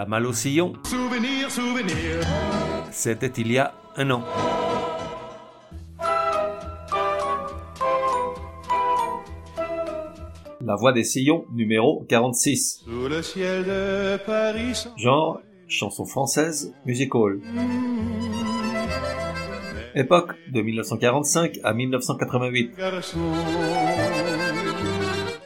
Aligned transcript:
La 0.00 0.06
malle 0.06 0.24
au 0.24 0.32
sillon. 0.32 0.72
Souvenir, 0.84 1.50
souvenir. 1.50 2.20
C'était 2.90 3.26
il 3.26 3.52
y 3.52 3.58
a 3.58 3.74
un 3.96 4.10
an. 4.10 4.24
La 10.62 10.74
voix 10.76 10.94
des 10.94 11.04
sillons, 11.04 11.44
numéro 11.52 12.06
46. 12.08 12.80
Sous 12.82 13.08
le 13.10 13.20
ciel 13.20 13.64
de 13.64 14.16
Paris. 14.24 14.86
Genre, 14.96 15.42
chanson 15.68 16.06
française, 16.06 16.72
musical. 16.86 17.38
Époque 19.94 20.32
de 20.50 20.62
1945 20.62 21.58
à 21.62 21.74
1988. 21.74 22.74
Garçon. 22.74 23.18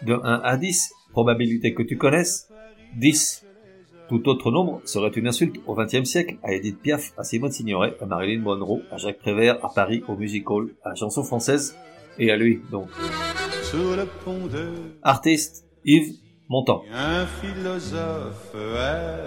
De 0.03 0.15
1 0.15 0.43
à 0.45 0.57
10, 0.57 0.93
probabilité 1.11 1.75
que 1.75 1.83
tu 1.83 1.99
connaisses, 1.99 2.49
10. 3.01 3.44
Tout 4.15 4.29
autre 4.29 4.53
nombre 4.53 4.81
serait 4.85 5.09
une 5.09 5.27
insulte 5.27 5.57
au 5.67 5.75
XXe 5.75 6.05
siècle, 6.05 6.37
à 6.45 6.53
Edith 6.53 6.79
Piaf, 6.81 7.13
à 7.19 7.25
Simone 7.25 7.51
Signoret, 7.51 7.97
à 8.01 8.07
Marilyn 8.07 8.43
Monroe, 8.43 8.81
à 8.93 8.97
Jacques 8.97 9.19
Prévert, 9.19 9.59
à 9.65 9.71
Paris, 9.75 10.05
au 10.07 10.15
Music 10.15 10.49
Hall, 10.49 10.73
à 10.85 10.91
la 10.91 10.95
chanson 10.95 11.25
française, 11.25 11.77
et 12.21 12.31
à 12.31 12.37
lui, 12.37 12.61
donc. 12.71 12.87
Sous 13.65 13.77
le 13.77 14.07
pont 14.25 14.47
de. 14.47 14.69
Artiste, 15.03 15.67
Yves 15.85 16.13
Montand. 16.49 16.85
Un 16.93 17.27
philosophe 17.27 18.55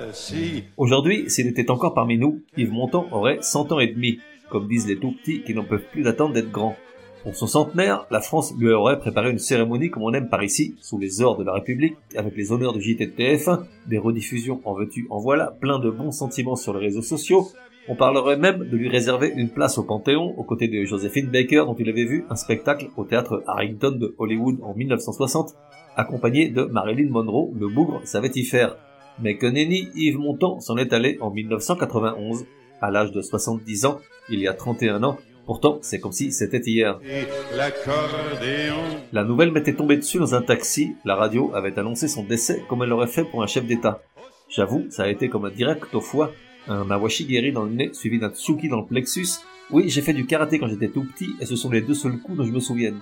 assis. 0.10 0.64
Aujourd'hui, 0.78 1.30
s'il 1.30 1.48
était 1.48 1.70
encore 1.70 1.94
parmi 1.94 2.18
nous, 2.18 2.44
Yves 2.56 2.72
Montand 2.72 3.08
aurait 3.12 3.40
100 3.42 3.74
ans 3.74 3.80
et 3.82 3.88
demi, 3.88 4.20
comme 4.50 4.70
disent 4.70 4.88
les 4.88 4.98
tout 4.98 5.12
petits 5.12 5.44
qui 5.44 5.54
n'en 5.54 5.66
peuvent 5.66 5.84
plus 5.92 6.04
d'attendre 6.04 6.34
d'être 6.34 6.50
grands. 6.50 6.78
Pour 7.24 7.36
son 7.36 7.48
centenaire, 7.48 8.06
la 8.10 8.22
France 8.22 8.54
lui 8.58 8.72
aurait 8.72 9.00
préparé 9.00 9.32
une 9.32 9.40
cérémonie 9.40 9.90
comme 9.90 10.04
on 10.04 10.14
aime 10.14 10.30
par 10.30 10.44
ici, 10.44 10.76
sous 10.80 10.98
les 10.98 11.22
ors 11.22 11.38
de 11.38 11.44
la 11.44 11.54
République, 11.54 11.98
avec 12.16 12.36
les 12.38 12.52
honneurs 12.52 12.74
de 12.74 12.80
JT 12.80 13.06
de 13.08 13.12
TF1, 13.12 13.64
des 13.88 13.98
rediffusions 13.98 14.62
en 14.64 14.74
veux-tu 14.74 15.08
en 15.10 15.20
voilà, 15.20 15.56
plein 15.60 15.80
de 15.80 15.90
bons 15.90 16.12
sentiments 16.12 16.56
sur 16.56 16.74
les 16.74 16.86
réseaux 16.86 17.02
sociaux. 17.02 17.48
On 17.90 17.96
parlerait 17.96 18.38
même 18.38 18.70
de 18.70 18.78
lui 18.78 18.90
réserver 18.90 19.32
une 19.36 19.50
place 19.50 19.78
au 19.78 19.84
Panthéon, 19.84 20.38
aux 20.38 20.44
côtés 20.44 20.68
de 20.68 20.84
Josephine 20.84 21.28
Baker, 21.28 21.64
dont 21.66 21.76
il 21.80 21.90
avait 21.90 22.06
vu 22.06 22.26
un 22.30 22.36
spectacle 22.36 22.90
au 22.98 23.06
théâtre 23.06 23.44
Harrington 23.48 23.92
de 23.92 24.14
Hollywood 24.18 24.60
en 24.62 24.74
1960, 24.74 25.56
accompagné 25.96 26.50
de 26.50 26.64
Marilyn 26.64 27.10
Monroe, 27.10 27.52
le 27.60 27.68
bougre 27.68 28.02
savait 28.06 28.32
y 28.36 28.44
faire. 28.44 28.78
Mais 29.20 29.38
que 29.38 29.48
nenni 29.48 29.90
Yves 29.96 30.20
Montand 30.20 30.60
s'en 30.60 30.78
est 30.78 30.94
allé 30.94 31.18
en 31.22 31.32
1991, 31.32 32.46
à 32.82 32.92
l'âge 32.92 33.12
de 33.12 33.22
70 33.22 33.86
ans, 33.86 34.00
il 34.30 34.40
y 34.40 34.48
a 34.48 34.54
31 34.54 35.04
ans, 35.04 35.18
pourtant 35.48 35.80
c'est 35.82 36.00
comme 36.00 36.12
si 36.12 36.32
c'était 36.32 36.62
hier. 36.62 37.00
La 39.12 39.24
nouvelle 39.24 39.52
m'était 39.52 39.74
tombée 39.74 39.98
dessus 39.98 40.20
dans 40.20 40.36
un 40.36 40.44
taxi, 40.44 40.96
la 41.06 41.16
radio 41.16 41.52
avait 41.56 41.80
annoncé 41.80 42.08
son 42.08 42.24
décès 42.24 42.64
comme 42.70 42.84
elle 42.84 42.90
l'aurait 42.90 43.08
fait 43.08 43.24
pour 43.24 43.42
un 43.42 43.48
chef 43.48 43.66
d'État. 43.66 44.04
J'avoue, 44.50 44.86
ça 44.92 45.04
a 45.04 45.08
été 45.08 45.30
comme 45.30 45.46
un 45.46 45.50
direct 45.50 45.96
au 45.96 46.02
foie, 46.02 46.32
un 46.68 46.92
awashi 46.92 47.26
guéri 47.26 47.52
dans 47.52 47.64
le 47.64 47.72
nez 47.72 47.90
suivi 47.94 48.20
d'un 48.20 48.30
tsuki 48.30 48.70
dans 48.70 48.82
le 48.82 48.86
plexus. 48.86 49.40
Oui, 49.72 49.90
j'ai 49.90 50.02
fait 50.02 50.14
du 50.14 50.26
karaté 50.26 50.60
quand 50.60 50.68
j'étais 50.68 50.90
tout 50.90 51.04
petit 51.04 51.32
et 51.42 51.46
ce 51.46 51.56
sont 51.56 51.72
les 51.72 51.82
deux 51.82 51.96
seuls 51.96 52.20
coups 52.20 52.38
dont 52.38 52.46
je 52.46 52.52
me 52.52 52.60
souvienne. 52.60 53.00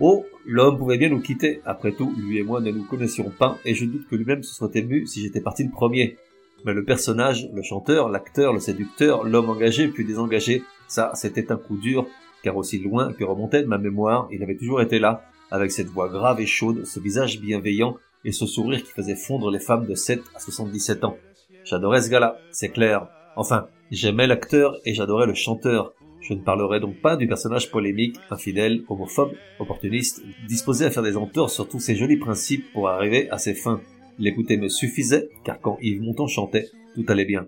Oh, 0.00 0.26
l'homme 0.44 0.78
pouvait 0.78 0.98
bien 0.98 1.08
nous 1.08 1.20
quitter. 1.20 1.60
Après 1.64 1.92
tout, 1.92 2.12
lui 2.18 2.38
et 2.38 2.42
moi 2.42 2.60
ne 2.60 2.72
nous 2.72 2.82
connaissions 2.82 3.30
pas, 3.30 3.58
et 3.64 3.74
je 3.74 3.84
doute 3.84 4.08
que 4.08 4.16
lui-même 4.16 4.42
se 4.42 4.52
soit 4.52 4.74
ému 4.74 5.06
si 5.06 5.20
j'étais 5.20 5.40
parti 5.40 5.62
le 5.62 5.70
premier. 5.70 6.16
Mais 6.64 6.72
le 6.72 6.84
personnage, 6.84 7.48
le 7.54 7.62
chanteur, 7.62 8.08
l'acteur, 8.08 8.52
le 8.52 8.58
séducteur, 8.58 9.22
l'homme 9.22 9.50
engagé 9.50 9.86
puis 9.88 10.04
désengagé, 10.04 10.62
ça, 10.88 11.12
c'était 11.14 11.50
un 11.52 11.56
coup 11.56 11.76
dur, 11.76 12.06
car 12.42 12.56
aussi 12.56 12.78
loin 12.78 13.12
que 13.12 13.24
remontait 13.24 13.64
ma 13.64 13.78
mémoire, 13.78 14.28
il 14.30 14.42
avait 14.42 14.56
toujours 14.56 14.80
été 14.80 14.98
là, 14.98 15.24
avec 15.50 15.70
cette 15.70 15.88
voix 15.88 16.08
grave 16.08 16.40
et 16.40 16.46
chaude, 16.46 16.84
ce 16.84 17.00
visage 17.00 17.40
bienveillant, 17.40 17.96
et 18.24 18.32
ce 18.32 18.46
sourire 18.46 18.82
qui 18.82 18.90
faisait 18.90 19.16
fondre 19.16 19.50
les 19.50 19.60
femmes 19.60 19.86
de 19.86 19.94
7 19.94 20.22
à 20.34 20.40
77 20.40 21.04
ans. 21.04 21.16
J'adorais 21.64 22.02
ce 22.02 22.10
gars-là, 22.10 22.38
c'est 22.50 22.70
clair. 22.70 23.08
Enfin, 23.36 23.68
j'aimais 23.90 24.26
l'acteur 24.26 24.76
et 24.84 24.94
j'adorais 24.94 25.26
le 25.26 25.34
chanteur. 25.34 25.92
Je 26.20 26.32
ne 26.32 26.40
parlerai 26.40 26.80
donc 26.80 27.00
pas 27.00 27.16
du 27.16 27.26
personnage 27.26 27.70
polémique, 27.70 28.16
infidèle, 28.30 28.82
homophobe, 28.88 29.32
opportuniste, 29.58 30.22
disposé 30.48 30.86
à 30.86 30.90
faire 30.90 31.02
des 31.02 31.16
entorses 31.16 31.54
sur 31.54 31.68
tous 31.68 31.80
ces 31.80 31.96
jolis 31.96 32.16
principes 32.16 32.64
pour 32.72 32.88
arriver 32.88 33.28
à 33.30 33.38
ses 33.38 33.54
fins. 33.54 33.80
L'écouter 34.18 34.56
me 34.56 34.68
suffisait, 34.68 35.28
car 35.44 35.60
quand 35.60 35.76
Yves 35.82 36.00
Montand 36.00 36.26
chantait, 36.26 36.68
tout 36.94 37.04
allait 37.08 37.26
bien. 37.26 37.46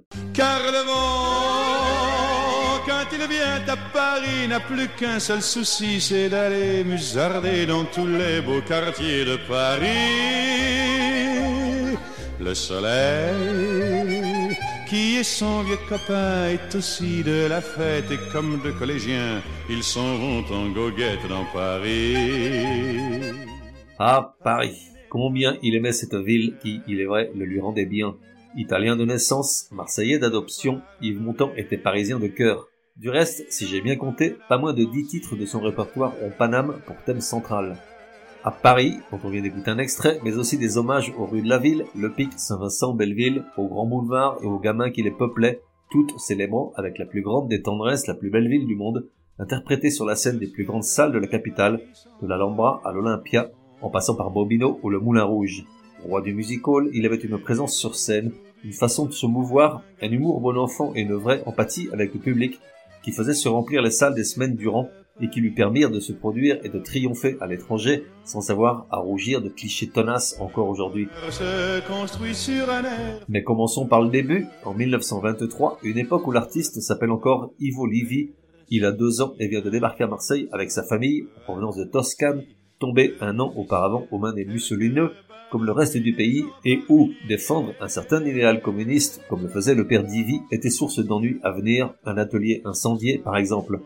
À 3.68 3.76
Paris, 3.92 4.48
n'a 4.48 4.60
plus 4.60 4.88
qu'un 4.88 5.18
seul 5.18 5.42
souci, 5.42 6.00
c'est 6.00 6.28
d'aller 6.28 6.84
musarder 6.84 7.66
dans 7.66 7.84
tous 7.84 8.06
les 8.06 8.40
beaux 8.40 8.60
quartiers 8.60 9.24
de 9.24 9.36
Paris. 9.48 9.86
Le 12.38 12.54
soleil, 12.54 14.56
qui 14.88 15.16
est 15.16 15.24
son 15.24 15.62
vieux 15.62 15.78
copain, 15.88 16.48
est 16.48 16.74
aussi 16.74 17.22
de 17.22 17.46
la 17.48 17.60
fête 17.60 18.10
et 18.10 18.18
comme 18.32 18.60
de 18.62 18.70
collégiens, 18.70 19.42
ils 19.68 19.82
s'en 19.82 20.16
vont 20.16 20.44
en 20.50 20.70
goguette 20.70 21.26
dans 21.28 21.44
Paris. 21.52 23.34
Ah, 23.98 24.34
Paris. 24.44 24.76
Combien 25.08 25.56
il 25.62 25.74
aimait 25.74 25.92
cette 25.92 26.14
ville 26.14 26.56
qui, 26.60 26.82
il 26.86 27.00
est 27.00 27.06
vrai, 27.06 27.30
le 27.34 27.44
lui 27.44 27.60
rendait 27.60 27.86
bien. 27.86 28.16
Italien 28.56 28.96
de 28.96 29.04
naissance, 29.04 29.68
marseillais 29.72 30.18
d'adoption, 30.18 30.82
Yves 31.00 31.20
Montand 31.20 31.52
était 31.56 31.78
parisien 31.78 32.18
de 32.18 32.26
cœur. 32.26 32.68
Du 32.96 33.10
reste, 33.10 33.44
si 33.50 33.66
j'ai 33.66 33.82
bien 33.82 33.96
compté, 33.96 34.38
pas 34.48 34.56
moins 34.56 34.72
de 34.72 34.82
dix 34.82 35.06
titres 35.06 35.36
de 35.36 35.44
son 35.44 35.60
répertoire 35.60 36.14
ont 36.22 36.30
Paname 36.30 36.76
pour 36.86 36.96
thème 37.04 37.20
central. 37.20 37.76
À 38.42 38.50
Paris, 38.50 38.96
dont 39.12 39.20
on 39.22 39.28
vient 39.28 39.42
d'écouter 39.42 39.70
un 39.70 39.76
extrait, 39.76 40.18
mais 40.24 40.38
aussi 40.38 40.56
des 40.56 40.78
hommages 40.78 41.12
aux 41.18 41.26
rues 41.26 41.42
de 41.42 41.48
la 41.48 41.58
ville, 41.58 41.84
Le 41.94 42.10
Pic, 42.10 42.30
Saint-Vincent, 42.38 42.94
Belleville, 42.94 43.44
aux 43.58 43.68
grands 43.68 43.84
boulevards 43.84 44.38
et 44.42 44.46
aux 44.46 44.58
gamins 44.58 44.90
qui 44.90 45.02
les 45.02 45.10
peuplaient, 45.10 45.60
toutes 45.90 46.18
célébrant 46.18 46.72
avec 46.74 46.96
la 46.96 47.04
plus 47.04 47.20
grande 47.20 47.48
des 47.50 47.60
tendresses 47.60 48.06
la 48.06 48.14
plus 48.14 48.30
belle 48.30 48.48
ville 48.48 48.66
du 48.66 48.76
monde, 48.76 49.06
interprétée 49.38 49.90
sur 49.90 50.06
la 50.06 50.16
scène 50.16 50.38
des 50.38 50.46
plus 50.46 50.64
grandes 50.64 50.82
salles 50.82 51.12
de 51.12 51.18
la 51.18 51.26
capitale, 51.26 51.82
de 52.22 52.26
l'Alhambra 52.26 52.80
à 52.82 52.92
l'Olympia, 52.92 53.50
en 53.82 53.90
passant 53.90 54.14
par 54.14 54.30
Bobino 54.30 54.80
ou 54.82 54.88
le 54.88 55.00
Moulin 55.00 55.24
Rouge. 55.24 55.66
Roi 56.02 56.22
du 56.22 56.32
music 56.32 56.66
hall, 56.66 56.88
il 56.94 57.04
avait 57.04 57.16
une 57.16 57.36
présence 57.36 57.76
sur 57.76 57.94
scène, 57.94 58.32
une 58.64 58.72
façon 58.72 59.04
de 59.04 59.12
se 59.12 59.26
mouvoir, 59.26 59.82
un 60.00 60.10
humour 60.10 60.40
bon 60.40 60.56
enfant 60.56 60.92
et 60.94 61.02
une 61.02 61.14
vraie 61.14 61.42
empathie 61.44 61.90
avec 61.92 62.14
le 62.14 62.20
public 62.20 62.58
qui 63.06 63.12
faisait 63.12 63.34
se 63.34 63.48
remplir 63.48 63.82
les 63.82 63.92
salles 63.92 64.16
des 64.16 64.24
semaines 64.24 64.56
durant 64.56 64.90
et 65.20 65.30
qui 65.30 65.40
lui 65.40 65.52
permirent 65.52 65.92
de 65.92 66.00
se 66.00 66.12
produire 66.12 66.58
et 66.64 66.68
de 66.68 66.80
triompher 66.80 67.36
à 67.40 67.46
l'étranger 67.46 68.04
sans 68.24 68.50
avoir 68.50 68.88
à 68.90 68.96
rougir 68.96 69.40
de 69.40 69.48
clichés 69.48 69.86
tenaces 69.86 70.36
encore 70.40 70.68
aujourd'hui. 70.68 71.06
Mais 73.28 73.44
commençons 73.44 73.86
par 73.86 74.02
le 74.02 74.10
début. 74.10 74.46
En 74.64 74.74
1923, 74.74 75.78
une 75.84 75.98
époque 75.98 76.26
où 76.26 76.32
l'artiste 76.32 76.80
s'appelle 76.80 77.12
encore 77.12 77.52
Ivo 77.60 77.86
Livi. 77.86 78.32
Il 78.70 78.84
a 78.84 78.90
deux 78.90 79.22
ans 79.22 79.34
et 79.38 79.46
vient 79.46 79.60
de 79.60 79.70
débarquer 79.70 80.02
à 80.02 80.08
Marseille 80.08 80.48
avec 80.50 80.72
sa 80.72 80.82
famille 80.82 81.28
en 81.38 81.44
provenance 81.44 81.76
de 81.76 81.84
Toscane, 81.84 82.42
tombé 82.78 83.14
un 83.20 83.38
an 83.40 83.52
auparavant 83.56 84.06
aux 84.10 84.18
mains 84.18 84.32
des 84.32 84.44
Mussolineux, 84.44 85.12
comme 85.50 85.64
le 85.64 85.72
reste 85.72 85.96
du 85.96 86.12
pays, 86.12 86.44
et 86.64 86.80
où 86.88 87.10
défendre 87.28 87.72
un 87.80 87.88
certain 87.88 88.24
idéal 88.24 88.60
communiste, 88.60 89.22
comme 89.28 89.42
le 89.42 89.48
faisait 89.48 89.74
le 89.74 89.86
père 89.86 90.04
Divi, 90.04 90.40
était 90.50 90.70
source 90.70 90.98
d'ennuis 90.98 91.38
à 91.42 91.52
venir, 91.52 91.94
un 92.04 92.18
atelier 92.18 92.62
incendié 92.64 93.18
par 93.18 93.36
exemple. 93.36 93.80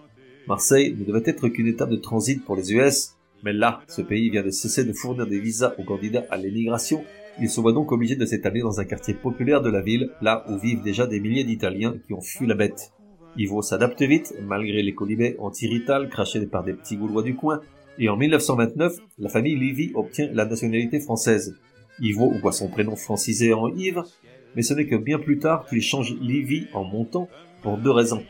Marseille 0.49 0.97
ne 0.99 1.05
devait 1.05 1.23
être 1.31 1.49
qu'une 1.49 1.67
étape 1.67 1.91
de 1.91 1.97
transit 1.97 2.45
pour 2.45 2.57
les 2.57 2.73
US, 2.73 3.15
mais 3.45 3.53
là, 3.53 3.81
ce 3.89 4.03
pays 4.03 4.31
vient 4.31 4.43
de 4.43 4.51
cesser 4.51 4.85
de 4.85 4.93
fournir 4.93 5.27
des 5.27 5.41
visas 5.41 5.75
aux 5.79 5.85
candidats 5.85 6.25
à 6.31 6.37
l'émigration, 6.37 7.05
il 7.41 7.49
se 7.49 7.61
voit 7.61 7.73
donc 7.73 7.93
obligé 7.93 8.17
de 8.17 8.27
s'établir 8.27 8.65
dans 8.65 8.81
un 8.81 8.85
quartier 8.85 9.15
populaire 9.15 9.63
de 9.63 9.71
la 9.71 9.81
ville, 9.81 10.11
là 10.21 10.45
où 10.49 10.59
vivent 10.59 10.83
déjà 10.83 11.07
des 11.07 11.21
milliers 11.21 11.45
d'Italiens 11.45 11.97
qui 12.07 12.13
ont 12.13 12.21
fui 12.21 12.47
la 12.47 12.55
bête. 12.55 12.93
Ivo 13.37 13.63
s'adapte 13.63 14.03
vite, 14.03 14.35
malgré 14.43 14.83
les 14.83 14.95
colibets 14.95 15.37
anti-rital 15.39 16.09
crachés 16.09 16.45
par 16.47 16.65
des 16.65 16.75
petits 16.75 16.97
gaulois 16.97 17.23
du 17.23 17.37
coin, 17.37 17.61
et 17.99 18.09
en 18.09 18.17
1929, 18.17 18.97
la 19.19 19.29
famille 19.29 19.57
Livy 19.57 19.93
obtient 19.95 20.29
la 20.33 20.47
nationalité 20.47 21.01
française. 21.01 21.57
Ivo 22.01 22.33
voit 22.41 22.53
son 22.53 22.69
prénom 22.69 22.97
francisé 22.97 23.53
en 23.53 23.69
Yves, 23.69 24.03
mais 24.57 24.63
ce 24.63 24.75
n'est 24.75 24.87
que 24.87 24.97
bien 24.97 25.19
plus 25.19 25.39
tard 25.39 25.67
qu'il 25.69 25.83
change 25.83 26.15
Livy 26.21 26.67
en 26.73 26.85
montant 26.85 27.29
pour 27.63 27.77
deux 27.77 27.91
raisons. 27.91 28.23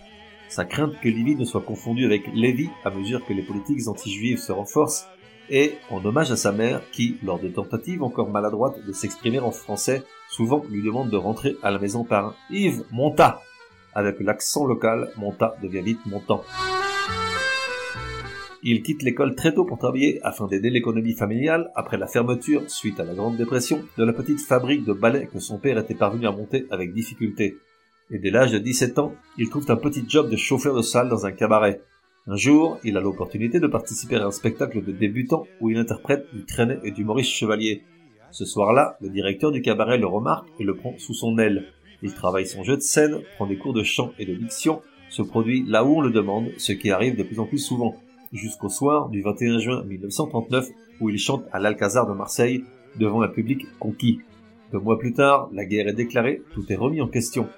Sa 0.48 0.64
crainte 0.64 0.94
que 1.00 1.08
Livy 1.08 1.36
ne 1.36 1.44
soit 1.44 1.60
confondu 1.60 2.04
avec 2.04 2.22
Lévi 2.34 2.68
à 2.84 2.90
mesure 2.90 3.24
que 3.24 3.32
les 3.32 3.42
politiques 3.42 3.86
anti-juives 3.86 4.38
se 4.38 4.50
renforcent, 4.50 5.06
et 5.48 5.74
en 5.90 6.04
hommage 6.04 6.30
à 6.30 6.36
sa 6.36 6.52
mère 6.52 6.80
qui, 6.92 7.16
lors 7.24 7.40
de 7.40 7.48
tentatives 7.48 8.02
encore 8.02 8.30
maladroites 8.30 8.84
de 8.86 8.92
s'exprimer 8.92 9.40
en 9.40 9.50
français, 9.50 10.02
souvent 10.28 10.64
lui 10.70 10.82
demande 10.82 11.10
de 11.10 11.16
rentrer 11.16 11.56
à 11.62 11.70
la 11.70 11.78
maison 11.78 12.04
par 12.04 12.34
Yves 12.50 12.84
Monta. 12.92 13.40
Avec 13.94 14.20
l'accent 14.20 14.64
local, 14.64 15.10
Monta 15.16 15.56
devient 15.62 15.82
vite 15.82 16.06
Montant. 16.06 16.44
Il 18.62 18.82
quitte 18.82 19.02
l'école 19.02 19.34
très 19.34 19.54
tôt 19.54 19.64
pour 19.64 19.78
travailler 19.78 20.20
afin 20.22 20.46
d'aider 20.46 20.68
l'économie 20.68 21.14
familiale 21.14 21.70
après 21.74 21.96
la 21.96 22.06
fermeture, 22.06 22.62
suite 22.68 23.00
à 23.00 23.04
la 23.04 23.14
Grande 23.14 23.38
Dépression, 23.38 23.82
de 23.96 24.04
la 24.04 24.12
petite 24.12 24.40
fabrique 24.40 24.84
de 24.84 24.92
balais 24.92 25.30
que 25.32 25.38
son 25.38 25.58
père 25.58 25.78
était 25.78 25.94
parvenu 25.94 26.26
à 26.26 26.30
monter 26.30 26.66
avec 26.70 26.92
difficulté. 26.92 27.56
Et 28.10 28.18
dès 28.18 28.30
l'âge 28.30 28.52
de 28.52 28.58
17 28.58 28.98
ans, 28.98 29.14
il 29.38 29.48
trouve 29.48 29.64
un 29.70 29.76
petit 29.76 30.04
job 30.06 30.28
de 30.28 30.36
chauffeur 30.36 30.76
de 30.76 30.82
salle 30.82 31.08
dans 31.08 31.24
un 31.24 31.32
cabaret. 31.32 31.80
Un 32.26 32.36
jour, 32.36 32.78
il 32.84 32.98
a 32.98 33.00
l'opportunité 33.00 33.60
de 33.60 33.66
participer 33.66 34.16
à 34.16 34.26
un 34.26 34.30
spectacle 34.30 34.84
de 34.84 34.92
débutants 34.92 35.46
où 35.62 35.70
il 35.70 35.78
interprète 35.78 36.26
du 36.34 36.44
Trenet 36.44 36.80
et 36.84 36.90
du 36.90 37.02
Maurice 37.02 37.28
Chevalier. 37.28 37.82
Ce 38.30 38.44
soir-là, 38.44 38.98
le 39.00 39.08
directeur 39.08 39.52
du 39.52 39.62
cabaret 39.62 39.96
le 39.96 40.06
remarque 40.06 40.46
et 40.58 40.64
le 40.64 40.76
prend 40.76 40.98
sous 40.98 41.14
son 41.14 41.38
aile. 41.38 41.64
Il 42.02 42.12
travaille 42.12 42.46
son 42.46 42.62
jeu 42.62 42.76
de 42.76 42.82
scène, 42.82 43.20
prend 43.36 43.46
des 43.46 43.56
cours 43.56 43.72
de 43.72 43.82
chant 43.82 44.12
et 44.18 44.26
de 44.26 44.34
diction, 44.34 44.82
se 45.08 45.22
produit 45.22 45.64
là 45.66 45.82
où 45.82 45.96
on 45.96 46.00
le 46.02 46.10
demande, 46.10 46.50
ce 46.58 46.72
qui 46.72 46.90
arrive 46.90 47.16
de 47.16 47.22
plus 47.22 47.40
en 47.40 47.46
plus 47.46 47.58
souvent, 47.58 47.96
jusqu'au 48.32 48.68
soir 48.68 49.08
du 49.08 49.22
21 49.22 49.58
juin 49.58 49.84
1939 49.84 50.68
où 51.00 51.10
il 51.10 51.18
chante 51.18 51.44
à 51.52 51.58
l'Alcazar 51.58 52.06
de 52.06 52.14
Marseille 52.14 52.64
devant 52.96 53.22
un 53.22 53.28
public 53.28 53.66
conquis. 53.78 54.20
Deux 54.72 54.78
mois 54.78 54.98
plus 54.98 55.12
tard, 55.12 55.48
la 55.52 55.64
guerre 55.64 55.88
est 55.88 55.94
déclarée, 55.94 56.42
tout 56.54 56.64
est 56.70 56.76
remis 56.76 57.00
en 57.00 57.08
question. 57.08 57.48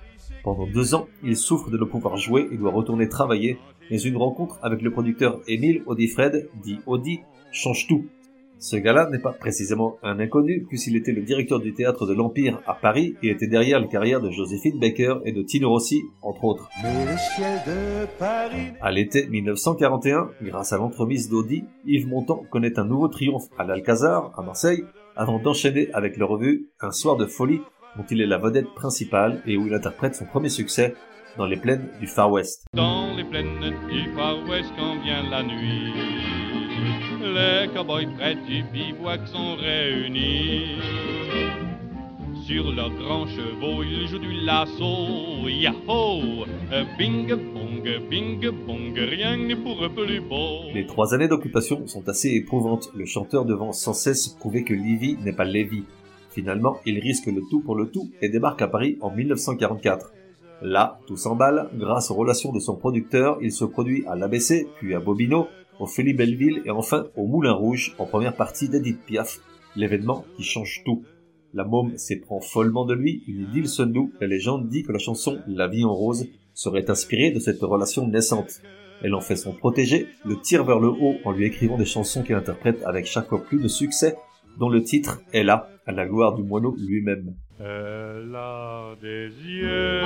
Pendant 0.44 0.66
deux 0.66 0.94
ans, 0.94 1.08
il 1.22 1.36
souffre 1.36 1.70
de 1.70 1.78
ne 1.78 1.84
pouvoir 1.84 2.16
jouer 2.16 2.48
et 2.50 2.56
doit 2.56 2.72
retourner 2.72 3.08
travailler, 3.08 3.58
mais 3.90 4.00
une 4.00 4.16
rencontre 4.16 4.58
avec 4.62 4.82
le 4.82 4.90
producteur 4.90 5.40
Émile 5.46 5.82
Audifred, 5.86 6.48
dit 6.62 6.78
Audi, 6.86 7.20
change 7.52 7.86
tout. 7.86 8.06
Ce 8.62 8.76
gars-là 8.76 9.08
n'est 9.10 9.18
pas 9.18 9.32
précisément 9.32 9.98
un 10.04 10.20
inconnu, 10.20 10.64
puisqu'il 10.68 10.94
était 10.94 11.10
le 11.10 11.22
directeur 11.22 11.58
du 11.58 11.74
théâtre 11.74 12.06
de 12.06 12.14
l'Empire 12.14 12.62
à 12.64 12.74
Paris 12.74 13.16
et 13.20 13.30
était 13.30 13.48
derrière 13.48 13.80
la 13.80 13.88
carrière 13.88 14.20
de 14.20 14.30
Joséphine 14.30 14.78
Baker 14.78 15.16
et 15.24 15.32
de 15.32 15.42
Tino 15.42 15.68
Rossi, 15.68 16.00
entre 16.22 16.44
autres. 16.44 16.70
À 18.80 18.92
l'été 18.92 19.26
1941, 19.26 20.30
grâce 20.42 20.72
à 20.72 20.76
l'entremise 20.76 21.28
d'Audi, 21.28 21.64
Yves 21.86 22.06
Montand 22.06 22.44
connaît 22.52 22.78
un 22.78 22.84
nouveau 22.84 23.08
triomphe 23.08 23.48
à 23.58 23.64
l'Alcazar, 23.64 24.32
à 24.38 24.42
Marseille, 24.42 24.84
avant 25.16 25.40
d'enchaîner 25.40 25.88
avec 25.92 26.16
le 26.16 26.24
revue 26.24 26.68
Un 26.80 26.92
soir 26.92 27.16
de 27.16 27.26
folie, 27.26 27.62
dont 27.96 28.04
il 28.12 28.20
est 28.20 28.26
la 28.26 28.38
vedette 28.38 28.72
principale 28.76 29.42
et 29.44 29.56
où 29.56 29.66
il 29.66 29.74
interprète 29.74 30.14
son 30.14 30.24
premier 30.24 30.50
succès 30.50 30.94
dans 31.36 31.46
les 31.46 31.56
plaines 31.56 31.88
du 31.98 32.06
Far 32.06 32.30
West. 32.30 32.64
Dans 32.74 33.12
les 33.16 33.24
plaines 33.24 33.74
du 33.90 34.08
Far 34.14 34.36
West 34.48 34.70
quand 34.76 35.02
vient 35.02 35.28
la 35.28 35.42
nuit, 35.42 36.21
les 37.22 37.68
cowboys 37.74 38.08
près 38.16 38.34
du 38.34 38.62
bivouac 38.72 39.20
sont 39.28 39.56
réunis. 39.56 40.80
Sur 42.46 42.72
leurs 42.72 42.90
grands 42.90 43.26
chevaux, 43.26 43.82
ils 43.82 44.08
jouent 44.08 44.18
du 44.18 44.32
lasso, 44.44 45.48
yahoo! 45.48 46.44
Bing 46.98 47.28
bong, 47.28 48.08
bing 48.10 48.50
bong, 48.66 48.94
rien 48.96 49.36
n'est 49.36 49.56
pour 49.56 49.78
plus 49.94 50.20
beau. 50.20 50.70
Les 50.74 50.86
trois 50.86 51.14
années 51.14 51.28
d'occupation 51.28 51.86
sont 51.86 52.08
assez 52.08 52.30
éprouvantes, 52.30 52.90
le 52.94 53.06
chanteur 53.06 53.44
devant 53.44 53.72
sans 53.72 53.94
cesse 53.94 54.28
prouver 54.28 54.64
que 54.64 54.74
Livy 54.74 55.16
n'est 55.24 55.32
pas 55.32 55.44
Lévy. 55.44 55.84
Finalement, 56.30 56.78
il 56.86 56.98
risque 56.98 57.26
le 57.26 57.42
tout 57.50 57.60
pour 57.60 57.76
le 57.76 57.90
tout 57.90 58.10
et 58.20 58.28
débarque 58.28 58.62
à 58.62 58.68
Paris 58.68 58.98
en 59.00 59.10
1944. 59.10 60.12
Là, 60.62 61.00
tout 61.06 61.16
s'emballe, 61.16 61.68
grâce 61.74 62.10
aux 62.10 62.14
relations 62.14 62.52
de 62.52 62.60
son 62.60 62.76
producteur, 62.76 63.38
il 63.42 63.52
se 63.52 63.64
produit 63.64 64.04
à 64.06 64.16
l'ABC, 64.16 64.66
puis 64.78 64.94
à 64.94 65.00
Bobino, 65.00 65.48
au 65.78 65.86
Félix 65.86 66.16
Belleville 66.16 66.62
et 66.64 66.70
enfin 66.70 67.06
au 67.16 67.26
Moulin 67.26 67.52
Rouge 67.52 67.94
en 67.98 68.06
première 68.06 68.36
partie 68.36 68.68
d'Edith 68.68 69.04
Piaf, 69.04 69.40
l'événement 69.76 70.24
qui 70.36 70.42
change 70.42 70.82
tout. 70.84 71.04
La 71.54 71.64
môme 71.64 71.96
s'éprend 71.98 72.40
follement 72.40 72.84
de 72.84 72.94
lui, 72.94 73.22
il 73.28 73.50
dit 73.50 73.60
le 73.60 73.84
nous, 73.84 74.12
la 74.20 74.26
légende 74.26 74.68
dit 74.68 74.82
que 74.82 74.92
la 74.92 74.98
chanson 74.98 75.40
La 75.46 75.68
vie 75.68 75.84
en 75.84 75.94
rose 75.94 76.28
serait 76.54 76.90
inspirée 76.90 77.30
de 77.30 77.40
cette 77.40 77.60
relation 77.60 78.06
naissante. 78.06 78.62
Elle 79.02 79.14
en 79.14 79.20
fait 79.20 79.36
son 79.36 79.52
protégé, 79.52 80.06
le 80.24 80.40
tire 80.40 80.64
vers 80.64 80.78
le 80.78 80.88
haut 80.88 81.16
en 81.24 81.32
lui 81.32 81.44
écrivant 81.44 81.76
des 81.76 81.84
chansons 81.84 82.22
qu'il 82.22 82.36
interprète 82.36 82.82
avec 82.84 83.04
chaque 83.04 83.28
fois 83.28 83.42
plus 83.42 83.60
de 83.60 83.68
succès, 83.68 84.16
dont 84.58 84.68
le 84.68 84.82
titre 84.82 85.20
est 85.32 85.42
là, 85.42 85.68
à 85.86 85.92
la 85.92 86.06
gloire 86.06 86.34
du 86.34 86.42
moineau 86.42 86.76
lui-même. 86.78 87.34
Elle 87.58 88.34
a 88.34 88.94
des 89.00 89.28
yeux, 89.44 90.02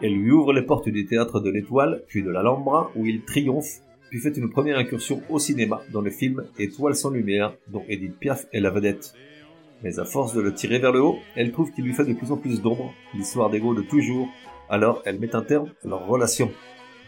Elle 0.00 0.14
lui 0.14 0.30
ouvre 0.30 0.52
les 0.52 0.62
portes 0.62 0.88
du 0.88 1.04
théâtre 1.06 1.40
de 1.40 1.50
l'Étoile, 1.50 2.04
puis 2.06 2.22
de 2.22 2.30
l'Alhambra, 2.30 2.92
où 2.94 3.06
il 3.06 3.24
triomphe, 3.24 3.80
puis 4.10 4.20
fait 4.20 4.36
une 4.36 4.50
première 4.50 4.78
incursion 4.78 5.20
au 5.28 5.40
cinéma 5.40 5.82
dans 5.92 6.00
le 6.00 6.10
film 6.10 6.44
Étoile 6.58 6.94
sans 6.94 7.10
lumière, 7.10 7.54
dont 7.66 7.84
Edith 7.88 8.16
Piaf 8.18 8.46
est 8.52 8.60
la 8.60 8.70
vedette. 8.70 9.14
Mais 9.82 9.98
à 9.98 10.04
force 10.04 10.34
de 10.34 10.40
le 10.40 10.54
tirer 10.54 10.78
vers 10.78 10.92
le 10.92 11.02
haut, 11.02 11.18
elle 11.34 11.50
trouve 11.50 11.72
qu'il 11.72 11.84
lui 11.84 11.94
fait 11.94 12.04
de 12.04 12.14
plus 12.14 12.30
en 12.30 12.36
plus 12.36 12.62
d'ombre, 12.62 12.94
l'histoire 13.14 13.50
d'ego 13.50 13.74
de 13.74 13.82
toujours, 13.82 14.28
alors 14.70 15.02
elle 15.04 15.18
met 15.18 15.34
un 15.34 15.42
terme 15.42 15.70
à 15.84 15.88
leur 15.88 16.06
relation. 16.06 16.52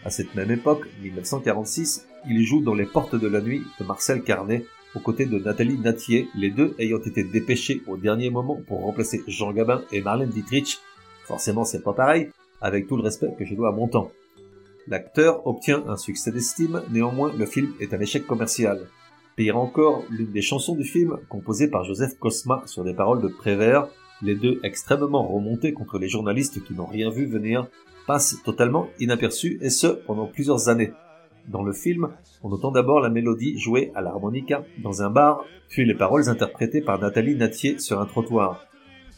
À 0.03 0.09
cette 0.09 0.35
même 0.35 0.51
époque, 0.51 0.87
1946, 1.01 2.07
il 2.29 2.43
joue 2.43 2.61
dans 2.61 2.73
Les 2.73 2.85
Portes 2.85 3.15
de 3.15 3.27
la 3.27 3.39
Nuit 3.39 3.63
de 3.79 3.85
Marcel 3.85 4.23
Carnet, 4.23 4.65
aux 4.95 4.99
côtés 4.99 5.25
de 5.25 5.39
Nathalie 5.39 5.77
Natier, 5.77 6.27
les 6.35 6.49
deux 6.49 6.75
ayant 6.79 6.99
été 6.99 7.23
dépêchés 7.23 7.81
au 7.87 7.97
dernier 7.97 8.29
moment 8.29 8.61
pour 8.67 8.81
remplacer 8.81 9.23
Jean 9.27 9.53
Gabin 9.53 9.81
et 9.91 10.01
Marlène 10.01 10.29
Dietrich. 10.29 10.79
Forcément, 11.23 11.63
c'est 11.63 11.83
pas 11.83 11.93
pareil, 11.93 12.29
avec 12.61 12.87
tout 12.87 12.97
le 12.97 13.03
respect 13.03 13.33
que 13.37 13.45
je 13.45 13.55
dois 13.55 13.69
à 13.69 13.71
mon 13.71 13.87
temps. 13.87 14.11
L'acteur 14.87 15.45
obtient 15.47 15.83
un 15.87 15.97
succès 15.97 16.31
d'estime, 16.31 16.81
néanmoins 16.91 17.31
le 17.37 17.45
film 17.45 17.73
est 17.79 17.93
un 17.93 17.99
échec 17.99 18.25
commercial. 18.25 18.87
Pire 19.35 19.57
encore, 19.57 20.03
l'une 20.09 20.31
des 20.31 20.41
chansons 20.41 20.75
du 20.75 20.83
film, 20.83 21.17
composée 21.29 21.69
par 21.69 21.83
Joseph 21.85 22.17
Cosma 22.19 22.63
sur 22.65 22.83
des 22.83 22.93
paroles 22.93 23.21
de 23.21 23.27
Prévert, 23.27 23.87
les 24.21 24.35
deux 24.35 24.59
extrêmement 24.63 25.27
remontés 25.27 25.73
contre 25.73 25.97
les 25.97 26.09
journalistes 26.09 26.63
qui 26.63 26.73
n'ont 26.73 26.85
rien 26.85 27.09
vu 27.09 27.25
venir, 27.25 27.67
passe 28.07 28.37
totalement 28.43 28.89
inaperçue 28.99 29.57
et 29.61 29.69
ce 29.69 29.87
pendant 29.87 30.27
plusieurs 30.27 30.69
années. 30.69 30.91
Dans 31.47 31.63
le 31.63 31.73
film, 31.73 32.09
on 32.43 32.51
entend 32.51 32.71
d'abord 32.71 32.99
la 32.99 33.09
mélodie 33.09 33.57
jouée 33.57 33.91
à 33.95 34.01
l'harmonica 34.01 34.63
dans 34.83 35.01
un 35.01 35.09
bar, 35.09 35.43
puis 35.69 35.85
les 35.85 35.95
paroles 35.95 36.29
interprétées 36.29 36.81
par 36.81 36.99
Nathalie 36.99 37.35
Natier 37.35 37.79
sur 37.79 37.99
un 37.99 38.05
trottoir. 38.05 38.65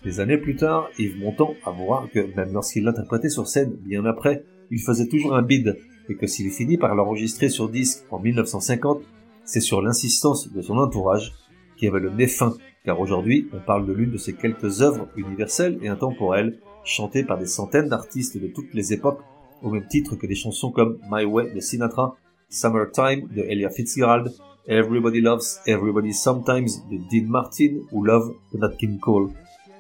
Des 0.03 0.19
années 0.19 0.37
plus 0.37 0.55
tard, 0.55 0.89
Yves 0.99 1.19
Montand 1.19 1.53
avouera 1.65 2.07
que 2.13 2.35
même 2.35 2.53
lorsqu'il 2.53 2.83
l'interprétait 2.83 3.29
sur 3.29 3.47
scène 3.47 3.73
bien 3.85 4.05
après, 4.05 4.43
il 4.71 4.81
faisait 4.81 5.07
toujours 5.07 5.35
un 5.35 5.41
bide, 5.41 5.77
et 6.09 6.15
que 6.15 6.27
s'il 6.27 6.51
finit 6.51 6.77
par 6.77 6.95
l'enregistrer 6.95 7.49
sur 7.49 7.69
disque 7.69 8.03
en 8.11 8.19
1950, 8.19 9.03
c'est 9.45 9.61
sur 9.61 9.81
l'insistance 9.81 10.51
de 10.51 10.61
son 10.61 10.77
entourage 10.77 11.33
qui 11.77 11.87
avait 11.87 11.99
le 11.99 12.09
nez 12.09 12.27
fin, 12.27 12.55
car 12.85 12.99
aujourd'hui 12.99 13.47
on 13.53 13.59
parle 13.59 13.85
de 13.85 13.93
l'une 13.93 14.11
de 14.11 14.17
ses 14.17 14.33
quelques 14.33 14.81
œuvres 14.81 15.07
universelles 15.15 15.79
et 15.81 15.87
intemporelles, 15.87 16.57
chantées 16.83 17.23
par 17.23 17.37
des 17.37 17.45
centaines 17.45 17.89
d'artistes 17.89 18.37
de 18.37 18.47
toutes 18.47 18.73
les 18.73 18.93
époques, 18.93 19.21
au 19.63 19.71
même 19.71 19.87
titre 19.87 20.15
que 20.15 20.27
des 20.27 20.35
chansons 20.35 20.71
comme 20.71 20.99
My 21.09 21.25
Way 21.25 21.53
de 21.53 21.59
Sinatra, 21.59 22.15
Summertime 22.49 23.27
de 23.35 23.41
Ella 23.41 23.69
Fitzgerald, 23.69 24.31
Everybody 24.67 25.21
Loves 25.21 25.59
Everybody 25.65 26.13
Sometimes 26.13 26.69
de 26.91 26.97
Dean 27.09 27.27
Martin 27.27 27.79
ou 27.91 28.03
Love 28.03 28.33
de 28.53 28.59
Nat 28.59 28.75
King 28.77 28.99
Cole. 28.99 29.31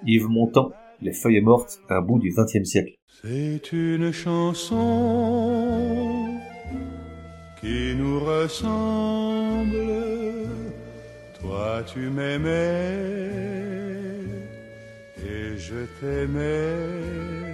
Yves 0.05 0.27
Montand, 0.27 0.71
Les 1.01 1.13
feuilles 1.13 1.41
mortes, 1.41 1.79
un 1.89 2.01
bout 2.01 2.19
du 2.19 2.33
XXe 2.35 2.63
siècle. 2.63 2.93
C'est 3.21 3.71
une 3.71 4.11
chanson 4.11 4.79
qui 7.61 7.95
nous 7.95 8.19
ressemble. 8.19 9.77
Toi 11.39 11.83
tu 11.85 12.09
m'aimais 12.09 13.03
et 15.25 15.57
je 15.57 15.85
t'aimais. 15.99 17.52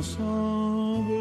Ensemble. 0.00 1.12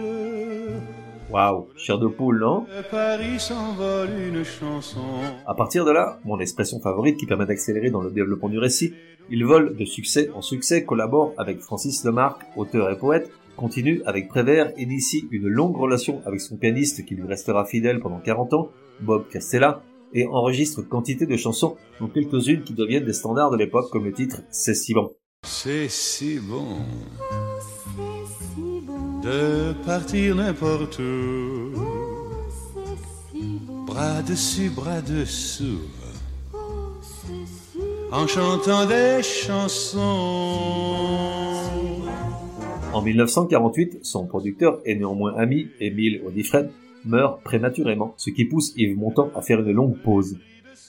Waouh, 1.30 1.68
cher 1.78 2.00
de 2.00 2.08
poule, 2.08 2.40
non? 2.40 2.66
Paris 2.90 3.40
s'envole 3.40 4.10
une 4.30 4.44
chanson. 4.44 5.02
À 5.46 5.54
partir 5.54 5.86
de 5.86 5.92
là, 5.92 6.20
mon 6.26 6.40
expression 6.40 6.80
favorite 6.80 7.18
qui 7.18 7.28
permet 7.28 7.46
d'accélérer 7.46 7.92
dans 7.92 8.02
le 8.02 8.10
développement 8.10 8.50
du 8.50 8.58
récit, 8.58 8.94
il 9.30 9.46
vole 9.46 9.76
de 9.76 9.86
succès 9.86 10.30
en 10.34 10.42
succès, 10.42 10.86
collabore 10.86 11.34
avec 11.38 11.60
Francis 11.60 12.04
Lemarque, 12.04 12.42
auteur 12.56 12.90
et 12.90 12.98
poète, 12.98 13.30
continue 13.58 14.02
avec 14.06 14.28
Prévert, 14.30 14.72
initie 14.78 15.28
une 15.30 15.48
longue 15.48 15.78
relation 15.78 16.22
avec 16.26 16.40
son 16.40 16.58
pianiste 16.58 17.06
qui 17.06 17.16
lui 17.16 17.28
restera 17.28 17.66
fidèle 17.66 18.00
pendant 18.00 18.20
40 18.20 18.54
ans, 18.54 18.70
Bob 19.02 19.28
Castella, 19.30 19.84
et 20.14 20.26
enregistre 20.26 20.82
quantité 20.82 21.28
de 21.28 21.38
chansons, 21.38 21.76
dont 22.00 22.08
quelques-unes 22.08 22.64
qui 22.64 22.74
deviennent 22.74 23.06
des 23.06 23.14
standards 23.14 23.52
de 23.52 23.58
l'époque 23.58 23.92
comme 23.92 24.06
le 24.06 24.14
titre 24.14 24.42
C'est 24.50 24.74
si 24.74 24.94
bon. 24.96 25.12
C'est 25.44 25.90
si 25.90 26.40
bon 26.40 26.80
de 29.30 29.74
partir 29.86 30.36
n'importe 30.36 31.00
où. 31.00 31.72
Bras 33.86 34.22
dessus, 34.24 34.70
bras 34.70 35.02
dessous. 35.02 35.82
En 38.12 38.26
chantant 38.26 38.86
des 38.88 39.22
chansons. 39.22 40.00
En 42.92 43.02
1948, 43.04 44.00
son 44.02 44.26
producteur 44.26 44.80
et 44.84 44.96
néanmoins 44.96 45.36
ami, 45.38 45.68
Émile 45.80 46.22
Audifred, 46.26 46.72
meurt 47.06 47.44
prématurément, 47.44 48.16
ce 48.18 48.32
qui 48.32 48.46
pousse 48.46 48.74
Yves 48.76 48.98
Montand 48.98 49.30
à 49.36 49.42
faire 49.42 49.60
une 49.60 49.72
longue 49.72 49.98
pause. 50.00 50.38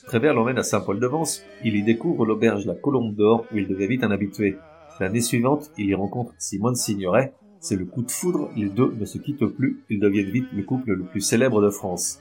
Prévert 0.07 0.33
l'emmène 0.33 0.57
à 0.57 0.63
Saint-Paul-de-Vence, 0.63 1.43
il 1.63 1.75
y 1.75 1.83
découvre 1.83 2.25
l'auberge 2.25 2.65
La 2.65 2.73
Colombe 2.73 3.15
d'Or 3.15 3.45
où 3.53 3.57
il 3.57 3.67
devient 3.67 3.87
vite 3.87 4.03
un 4.03 4.09
habitué. 4.09 4.57
L'année 4.99 5.21
suivante, 5.21 5.69
il 5.77 5.87
y 5.87 5.93
rencontre 5.93 6.33
Simone 6.39 6.75
Signoret, 6.75 7.33
c'est 7.61 7.75
le 7.75 7.85
coup 7.85 8.01
de 8.01 8.11
foudre, 8.11 8.49
les 8.57 8.69
deux 8.69 8.91
ne 8.99 9.05
se 9.05 9.19
quittent 9.19 9.45
plus, 9.45 9.81
ils 9.89 9.99
deviennent 9.99 10.31
vite 10.31 10.47
le 10.51 10.63
couple 10.63 10.93
le 10.93 11.03
plus 11.03 11.21
célèbre 11.21 11.61
de 11.61 11.69
France. 11.69 12.19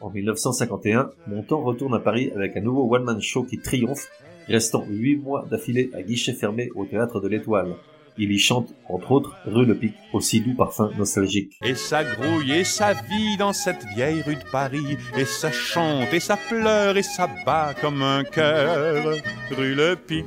En 0.00 0.10
1951, 0.10 1.10
Montand 1.26 1.62
retourne 1.62 1.94
à 1.94 1.98
Paris 1.98 2.30
avec 2.34 2.56
un 2.56 2.60
nouveau 2.60 2.94
one-man 2.94 3.20
show 3.20 3.42
qui 3.42 3.58
triomphe, 3.58 4.08
restant 4.46 4.86
huit 4.88 5.16
mois 5.16 5.44
d'affilée 5.50 5.90
à 5.92 6.02
guichet 6.02 6.34
fermé 6.34 6.70
au 6.76 6.86
théâtre 6.86 7.20
de 7.20 7.28
l'Étoile. 7.28 7.74
Il 8.18 8.30
y 8.30 8.38
chante, 8.38 8.72
entre 8.88 9.12
autres, 9.12 9.36
Rue 9.44 9.66
le 9.66 9.74
Pic, 9.74 9.94
aussi 10.12 10.40
doux 10.40 10.54
parfum 10.54 10.90
nostalgique. 10.96 11.58
Et 11.62 11.74
ça 11.74 12.02
grouille 12.04 12.52
et 12.52 12.64
ça 12.64 12.92
vit 12.94 13.36
dans 13.36 13.52
cette 13.52 13.84
vieille 13.94 14.22
rue 14.22 14.36
de 14.36 14.50
Paris, 14.52 14.96
et 15.18 15.24
ça 15.24 15.50
chante 15.50 16.14
et 16.14 16.20
ça 16.20 16.38
pleure 16.48 16.96
et 16.96 17.02
ça 17.02 17.28
bat 17.44 17.74
comme 17.80 18.02
un 18.02 18.22
cœur. 18.22 19.16
Rue 19.50 19.74
le 19.74 19.96
Pic, 19.96 20.24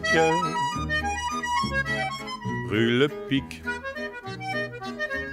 rue 2.70 3.00
le 3.00 3.08
Pic. 3.28 3.64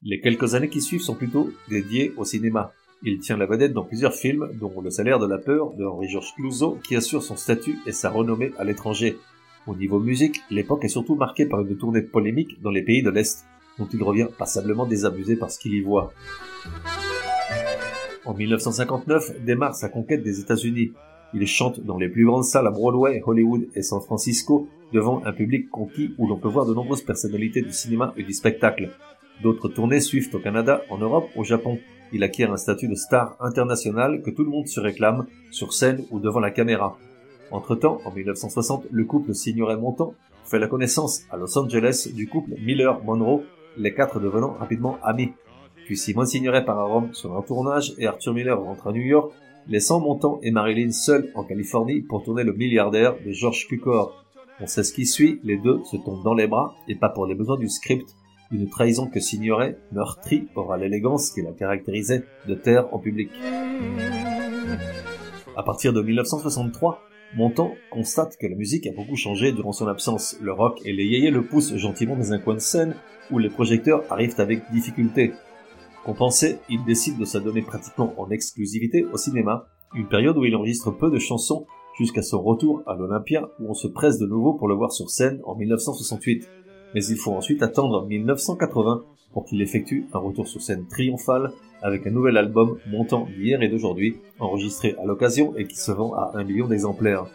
Les 0.03 0.21
quelques 0.21 0.55
années 0.55 0.69
qui 0.69 0.81
suivent 0.81 1.03
sont 1.03 1.15
plutôt 1.15 1.51
dédiées 1.69 2.13
au 2.17 2.25
cinéma. 2.25 2.73
Il 3.03 3.19
tient 3.19 3.37
la 3.37 3.47
vedette 3.47 3.73
dans 3.73 3.85
plusieurs 3.85 4.15
films, 4.15 4.49
dont 4.55 4.81
Le 4.81 4.91
salaire 4.91 5.19
de 5.19 5.27
la 5.27 5.39
peur 5.39 5.75
de 5.75 5.85
Henri-Georges 5.85 6.35
Clouzot, 6.37 6.79
qui 6.83 6.97
assure 6.97 7.23
son 7.23 7.37
statut 7.37 7.79
et 7.87 7.93
sa 7.93 8.11
renommée 8.11 8.53
à 8.59 8.65
l'étranger. 8.65 9.17
Au 9.67 9.75
niveau 9.75 9.99
musique, 9.99 10.41
l'époque 10.51 10.85
est 10.85 10.89
surtout 10.89 11.17
marquée 11.17 11.47
par 11.47 11.61
une 11.61 11.77
tournée 11.77 12.03
polémique 12.03 12.63
dans 12.63 12.71
les 12.71 12.83
pays 12.83 13.03
de 13.03 13.11
l'Est, 13.11 13.45
dont 13.79 13.89
il 13.93 14.03
revient 14.03 14.29
passablement 14.39 14.87
désabusé 14.87 15.37
par 15.37 15.51
ce 15.51 15.59
qu'il 15.59 15.75
y 15.75 15.81
voit. 15.81 16.13
En 18.25 18.35
1959 18.35 19.45
démarre 19.45 19.75
sa 19.75 19.89
conquête 19.89 20.23
des 20.23 20.41
États-Unis. 20.41 20.93
Il 21.35 21.47
chante 21.47 21.81
dans 21.81 21.99
les 21.99 22.09
plus 22.09 22.25
grandes 22.25 22.45
salles 22.45 22.67
à 22.67 22.71
Broadway, 22.71 23.23
Hollywood 23.27 23.69
et 23.75 23.83
San 23.83 24.01
Francisco 24.01 24.69
devant 24.93 25.25
un 25.25 25.33
public 25.33 25.69
conquis 25.71 26.15
où 26.19 26.27
l'on 26.27 26.39
peut 26.39 26.49
voir 26.49 26.67
de 26.67 26.75
nombreuses 26.75 27.03
personnalités 27.03 27.63
du 27.63 27.73
cinéma 27.73 28.15
et 28.17 28.23
du 28.23 28.33
spectacle. 28.33 28.91
D'autres 29.43 29.69
tournées 29.69 30.01
suivent 30.01 30.35
au 30.35 30.39
Canada, 30.39 30.83
en 30.91 30.99
Europe, 30.99 31.29
au 31.37 31.45
Japon. 31.45 31.79
Il 32.13 32.23
acquiert 32.23 32.53
un 32.53 32.57
statut 32.57 32.89
de 32.89 32.95
star 32.95 33.37
international 33.41 34.23
que 34.23 34.31
tout 34.31 34.45
le 34.45 34.51
monde 34.51 34.69
se 34.69 34.81
réclame, 34.81 35.27
sur 35.51 35.73
scène 35.73 36.05
ou 36.11 36.21
devant 36.21 36.41
la 36.41 36.51
caméra. 36.51 36.99
Entre-temps, 37.51 38.01
en 38.05 38.13
1960, 38.13 38.87
le 38.91 39.05
couple 39.05 39.35
signerait 39.35 39.77
Montant 39.77 40.15
fait 40.45 40.59
la 40.59 40.69
connaissance 40.69 41.23
à 41.31 41.37
Los 41.37 41.59
Angeles 41.59 42.09
du 42.15 42.29
couple 42.29 42.53
Miller-Monroe, 42.61 43.43
les 43.77 43.95
quatre 43.95 44.21
devenant 44.21 44.53
rapidement 44.53 44.99
amis. 45.03 45.33
Puis 45.87 45.97
Simon 45.97 46.25
signerait 46.25 46.65
par 46.65 46.79
à 46.79 46.85
Rome 46.85 47.11
sur 47.13 47.37
un 47.37 47.43
tournage 47.43 47.95
et 47.99 48.07
Arthur 48.07 48.35
Miller 48.35 48.61
rentre 48.61 48.87
à 48.87 48.93
New 48.93 49.03
York, 49.03 49.33
laissant 49.69 50.01
Montant 50.01 50.41
et 50.43 50.51
Marilyn 50.51 50.91
seuls 50.91 51.31
en 51.35 51.45
Californie 51.45 52.01
pour 52.01 52.23
tourner 52.23 52.45
le 52.45 52.53
milliardaire 52.53 53.15
de 53.25 53.33
George 53.33 53.67
Cukor. 53.69 54.25
On 54.61 54.67
sait 54.67 54.85
ce 54.85 54.93
qui 54.93 55.07
suit, 55.07 55.41
les 55.45 55.59
deux 55.59 55.81
se 55.85 55.97
tombent 55.97 56.25
dans 56.25 56.35
les 56.35 56.47
bras, 56.47 56.75
et 56.89 56.95
pas 56.95 57.09
pour 57.09 57.27
les 57.27 57.35
besoins 57.35 57.59
du 57.59 57.69
script, 57.69 58.17
une 58.51 58.69
trahison 58.69 59.07
que 59.09 59.21
signerait, 59.21 59.79
meurtri, 59.93 60.49
aura 60.55 60.77
l'élégance 60.77 61.31
qui 61.31 61.43
la 61.43 61.53
caractérisait, 61.53 62.25
de 62.47 62.55
terre 62.55 62.93
en 62.95 62.99
public. 62.99 63.31
À 65.57 65.63
partir 65.63 65.93
de 65.93 66.03
1963, 66.03 67.03
Montand 67.35 67.73
constate 67.91 68.37
que 68.37 68.47
la 68.47 68.55
musique 68.55 68.87
a 68.87 68.93
beaucoup 68.93 69.17
changé 69.17 69.53
durant 69.53 69.73
son 69.73 69.89
absence. 69.89 70.37
Le 70.41 70.53
rock 70.53 70.81
et 70.85 70.93
les 70.93 71.05
yéyés 71.05 71.31
le 71.31 71.43
poussent 71.43 71.77
gentiment 71.77 72.17
dans 72.17 72.33
un 72.33 72.39
coin 72.39 72.55
de 72.55 72.61
scène 72.61 72.95
où 73.31 73.39
les 73.39 73.51
projecteurs 73.51 74.05
arrivent 74.11 74.39
avec 74.39 74.71
difficulté. 74.71 75.33
Compensé, 76.05 76.59
il 76.69 76.85
décide 76.85 77.19
de 77.19 77.25
s'adonner 77.25 77.63
pratiquement 77.63 78.15
en 78.17 78.31
exclusivité 78.31 79.05
au 79.05 79.17
cinéma, 79.17 79.67
une 79.95 80.09
période 80.09 80.37
où 80.37 80.45
il 80.45 80.55
enregistre 80.55 80.93
peu 80.93 81.11
de 81.11 81.19
chansons 81.19 81.67
jusqu'à 81.99 82.23
son 82.23 82.43
retour 82.43 82.83
à 82.87 82.95
l'Olympia 82.95 83.49
où 83.59 83.71
on 83.71 83.75
se 83.75 83.89
presse 83.89 84.19
de 84.19 84.27
nouveau 84.27 84.55
pour 84.55 84.69
le 84.69 84.75
voir 84.75 84.93
sur 84.93 85.11
scène 85.11 85.41
en 85.45 85.57
1968. 85.57 86.47
Mais 86.95 87.05
il 87.05 87.17
faut 87.17 87.33
ensuite 87.33 87.63
attendre 87.63 88.07
1980 88.07 89.05
pour 89.33 89.45
qu'il 89.45 89.61
effectue 89.61 90.07
un 90.15 90.19
retour 90.19 90.49
sur 90.49 90.63
scène 90.63 90.87
triomphal 90.87 91.53
avec 91.83 92.07
un 92.07 92.11
nouvel 92.11 92.37
album 92.37 92.79
montant 92.91 93.27
d'hier 93.27 93.63
et 93.63 93.69
d'aujourd'hui, 93.69 94.17
enregistré 94.41 94.97
à 95.03 95.05
l'occasion 95.05 95.55
et 95.57 95.67
qui 95.67 95.77
se 95.77 95.93
vend 95.93 96.15
à 96.15 96.33
un 96.35 96.45
million 96.45 96.69
d'exemplaires. 96.69 97.27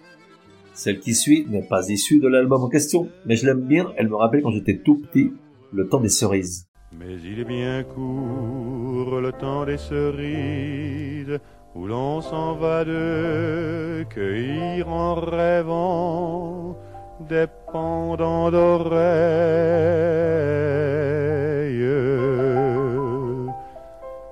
Celle 0.73 0.99
qui 0.99 1.13
suit 1.13 1.45
n'est 1.49 1.61
pas 1.61 1.89
issue 1.89 2.19
de 2.19 2.27
l'album 2.27 2.63
en 2.63 2.69
question, 2.69 3.09
mais 3.25 3.35
je 3.35 3.45
l'aime 3.45 3.61
bien, 3.61 3.91
elle 3.97 4.09
me 4.09 4.15
rappelle 4.15 4.41
quand 4.41 4.51
j'étais 4.51 4.77
tout 4.77 4.95
petit, 4.95 5.31
le 5.71 5.87
temps 5.87 5.99
des 5.99 6.09
cerises. 6.09 6.67
Mais 6.97 7.15
il 7.23 7.39
est 7.39 7.45
bien 7.45 7.83
court 7.83 9.21
le 9.21 9.31
temps 9.31 9.65
des 9.65 9.77
cerises, 9.77 11.39
où 11.75 11.85
l'on 11.85 12.21
s'en 12.21 12.55
va 12.55 12.83
de 12.83 14.03
cueillir 14.09 14.89
en 14.89 15.15
rêvant 15.15 16.77
des 17.29 17.45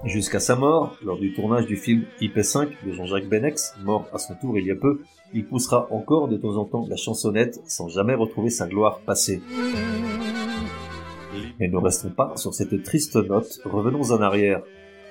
Jusqu'à 0.03 0.39
sa 0.39 0.55
mort, 0.55 0.97
lors 1.03 1.17
du 1.17 1.33
tournage 1.33 1.65
du 1.65 1.77
film 1.77 2.03
IP5 2.19 2.69
de 2.85 2.91
Jean-Jacques 2.91 3.29
Benex, 3.29 3.75
mort 3.83 4.07
à 4.11 4.17
son 4.17 4.35
tour 4.35 4.57
il 4.57 4.65
y 4.65 4.71
a 4.71 4.75
peu, 4.75 5.01
il 5.33 5.45
poussera 5.45 5.87
encore 5.91 6.27
de 6.27 6.35
temps 6.35 6.57
en 6.57 6.65
temps 6.65 6.85
la 6.89 6.97
chansonnette 6.97 7.61
sans 7.65 7.87
jamais 7.87 8.15
retrouver 8.15 8.49
sa 8.49 8.67
gloire 8.67 8.99
passée. 9.05 9.41
Mais 11.59 11.67
ne 11.69 11.77
restons 11.77 12.09
pas 12.09 12.33
sur 12.35 12.53
cette 12.53 12.83
triste 12.83 13.15
note, 13.15 13.61
revenons 13.63 14.11
en 14.11 14.21
arrière. 14.21 14.61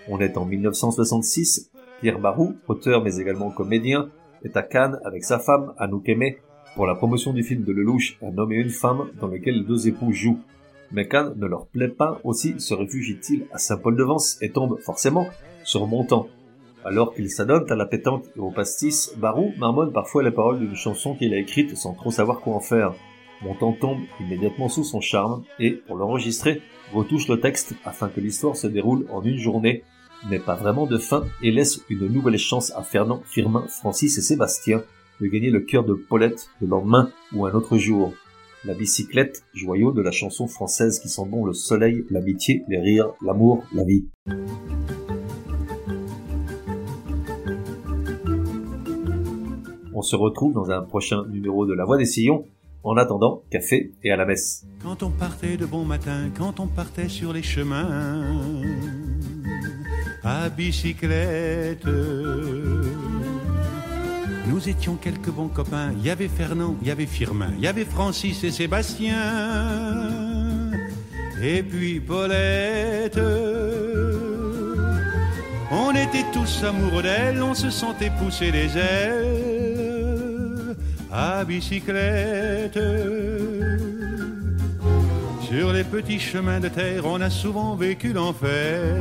On 0.08 0.20
est 0.20 0.36
en 0.36 0.44
1966, 0.44 1.70
Pierre 2.00 2.18
Barou, 2.18 2.56
auteur 2.66 3.02
mais 3.02 3.16
également 3.16 3.50
comédien, 3.50 4.10
est 4.44 4.56
à 4.56 4.62
Cannes 4.62 4.98
avec 5.04 5.24
sa 5.24 5.38
femme, 5.38 5.72
Anouk 5.78 6.08
pour 6.74 6.86
la 6.86 6.94
promotion 6.94 7.32
du 7.32 7.42
film 7.42 7.64
de 7.64 7.72
Lelouch, 7.72 8.18
Un 8.22 8.36
homme 8.38 8.52
et 8.52 8.56
une 8.56 8.70
femme, 8.70 9.08
dans 9.20 9.26
lequel 9.26 9.56
les 9.56 9.64
deux 9.64 9.88
époux 9.88 10.12
jouent. 10.12 10.40
Mais 10.92 11.08
ne 11.12 11.46
leur 11.46 11.66
plaît 11.66 11.88
pas 11.88 12.20
aussi, 12.24 12.58
se 12.58 12.72
réfugie-t-il 12.74 13.46
à 13.52 13.58
Saint-Paul-de-Vence 13.58 14.38
et 14.40 14.50
tombe 14.50 14.78
forcément 14.80 15.26
sur 15.64 15.86
Montant. 15.86 16.28
Alors 16.84 17.14
qu'il 17.14 17.28
s'adonne 17.28 17.70
à 17.70 17.74
la 17.74 17.84
pétanque 17.84 18.24
et 18.36 18.40
au 18.40 18.50
pastis, 18.50 19.12
Barou 19.16 19.52
marmonne 19.58 19.92
parfois 19.92 20.22
les 20.22 20.30
paroles 20.30 20.60
d'une 20.60 20.76
chanson 20.76 21.14
qu'il 21.14 21.34
a 21.34 21.38
écrite 21.38 21.76
sans 21.76 21.92
trop 21.92 22.10
savoir 22.10 22.40
quoi 22.40 22.54
en 22.54 22.60
faire. 22.60 22.94
Montant 23.42 23.72
tombe 23.72 24.00
immédiatement 24.20 24.68
sous 24.68 24.84
son 24.84 25.00
charme 25.00 25.42
et, 25.58 25.72
pour 25.72 25.96
l'enregistrer, 25.96 26.62
retouche 26.92 27.28
le 27.28 27.40
texte 27.40 27.74
afin 27.84 28.08
que 28.08 28.20
l'histoire 28.20 28.56
se 28.56 28.66
déroule 28.66 29.06
en 29.10 29.22
une 29.22 29.38
journée, 29.38 29.82
mais 30.30 30.38
pas 30.38 30.54
vraiment 30.54 30.86
de 30.86 30.98
fin, 30.98 31.24
et 31.42 31.50
laisse 31.50 31.80
une 31.88 32.06
nouvelle 32.06 32.38
chance 32.38 32.72
à 32.76 32.82
Fernand, 32.82 33.22
Firmin, 33.26 33.66
Francis 33.68 34.18
et 34.18 34.22
Sébastien, 34.22 34.82
de 35.20 35.26
gagner 35.26 35.50
le 35.50 35.60
cœur 35.60 35.84
de 35.84 35.94
Paulette 35.94 36.48
le 36.60 36.66
lendemain 36.66 37.10
ou 37.32 37.46
un 37.46 37.52
autre 37.52 37.76
jour. 37.78 38.12
La 38.64 38.74
bicyclette, 38.74 39.44
joyau 39.54 39.92
de 39.92 40.02
la 40.02 40.10
chanson 40.10 40.46
française 40.48 40.98
qui 41.00 41.08
sent 41.08 41.26
bon 41.26 41.44
le 41.44 41.52
soleil, 41.52 42.04
l'amitié, 42.10 42.64
les 42.68 42.78
rires, 42.78 43.12
l'amour, 43.24 43.64
la 43.72 43.84
vie. 43.84 44.06
On 49.94 50.02
se 50.02 50.16
retrouve 50.16 50.54
dans 50.54 50.70
un 50.70 50.82
prochain 50.82 51.24
numéro 51.28 51.66
de 51.66 51.74
La 51.74 51.84
Voix 51.84 51.98
des 51.98 52.04
Sillons. 52.04 52.44
En 52.84 52.96
attendant, 52.96 53.42
café 53.50 53.92
et 54.04 54.12
à 54.12 54.16
la 54.16 54.24
messe. 54.24 54.64
Quand 54.82 55.02
on 55.02 55.10
partait 55.10 55.56
de 55.56 55.66
bon 55.66 55.84
matin, 55.84 56.30
quand 56.36 56.60
on 56.60 56.68
partait 56.68 57.08
sur 57.08 57.32
les 57.32 57.42
chemins, 57.42 58.22
à 60.22 60.48
bicyclette. 60.48 61.84
Nous 64.48 64.68
étions 64.68 64.96
quelques 64.96 65.30
bons 65.30 65.48
copains. 65.48 65.92
Il 65.98 66.04
y 66.06 66.10
avait 66.10 66.28
Fernand, 66.28 66.76
il 66.80 66.88
y 66.88 66.90
avait 66.90 67.06
Firmin, 67.06 67.50
il 67.56 67.64
y 67.64 67.66
avait 67.66 67.84
Francis 67.84 68.42
et 68.44 68.50
Sébastien. 68.50 69.14
Et 71.42 71.62
puis 71.62 72.00
Paulette. 72.00 73.20
On 75.70 75.90
était 75.90 76.24
tous 76.32 76.64
amoureux 76.64 77.02
d'elle, 77.02 77.42
on 77.42 77.52
se 77.52 77.68
sentait 77.68 78.10
pousser 78.18 78.50
les 78.50 78.76
ailes 78.78 80.76
à 81.12 81.44
bicyclette. 81.44 82.80
Sur 85.42 85.72
les 85.74 85.84
petits 85.84 86.20
chemins 86.20 86.60
de 86.60 86.68
terre, 86.68 87.04
on 87.04 87.20
a 87.20 87.28
souvent 87.28 87.76
vécu 87.76 88.14
l'enfer 88.14 88.96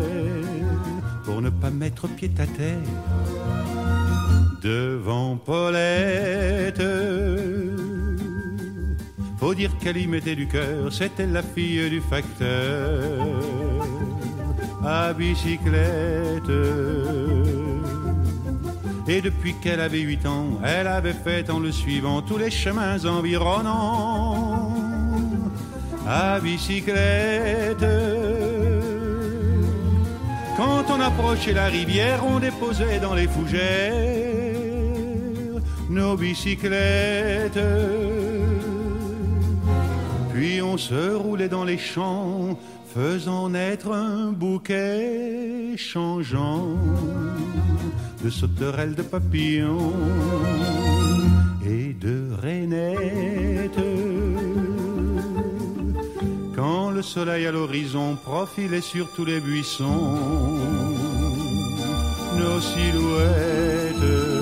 pour 1.24 1.42
ne 1.42 1.50
pas 1.50 1.70
mettre 1.70 2.08
pied 2.08 2.32
à 2.38 2.46
terre 2.46 3.37
devant 4.68 5.38
Paulette. 5.38 6.84
Faut 9.40 9.54
dire 9.54 9.72
qu'elle 9.80 9.98
y 9.98 10.08
mettait 10.08 10.36
du 10.36 10.48
cœur, 10.48 10.92
c'était 10.92 11.26
la 11.26 11.42
fille 11.42 11.90
du 11.90 12.02
facteur 12.02 13.26
à 14.84 15.14
bicyclette. 15.14 16.56
Et 19.08 19.22
depuis 19.22 19.54
qu'elle 19.62 19.80
avait 19.80 20.02
huit 20.02 20.26
ans, 20.26 20.60
elle 20.66 20.88
avait 20.88 21.20
fait 21.28 21.50
en 21.50 21.60
le 21.60 21.72
suivant 21.72 22.22
tous 22.22 22.38
les 22.38 22.52
chemins 22.52 23.06
environnants 23.06 24.76
à 26.06 26.40
bicyclette. 26.42 27.86
Quand 30.58 30.86
on 30.90 31.00
approchait 31.00 31.54
la 31.54 31.68
rivière, 31.68 32.26
on 32.26 32.40
déposait 32.40 33.00
dans 33.00 33.14
les 33.14 33.28
fougères 33.28 34.47
nos 35.98 36.16
bicyclettes. 36.16 37.60
Puis 40.34 40.62
on 40.62 40.78
se 40.78 41.16
roulait 41.16 41.50
dans 41.50 41.64
les 41.64 41.80
champs, 41.80 42.58
faisant 42.94 43.50
naître 43.50 43.92
un 43.92 44.32
bouquet 44.32 45.76
changeant 45.76 46.76
de 48.24 48.30
sauterelles, 48.30 48.96
de 48.96 49.02
papillons 49.02 49.94
et 51.66 51.94
de 51.94 52.18
rainettes. 52.44 53.88
Quand 56.56 56.92
le 56.92 57.02
soleil 57.02 57.48
à 57.48 57.52
l'horizon 57.52 58.16
profilait 58.24 58.82
sur 58.82 59.12
tous 59.16 59.26
les 59.26 59.40
buissons, 59.40 60.18
nos 62.40 62.60
silhouettes. 62.62 64.37